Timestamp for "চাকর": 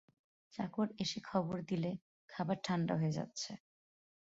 0.53-0.87